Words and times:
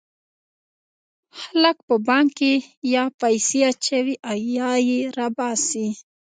خلک 1.39 1.77
په 1.87 1.95
بانک 2.07 2.29
کې 2.39 2.53
یا 2.93 3.03
پیسې 3.21 3.59
اچوي 3.71 4.15
یا 4.57 4.71
یې 4.87 4.99
را 5.17 5.27
باسي. 5.37 5.87